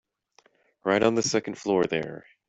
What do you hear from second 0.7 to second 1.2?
Right on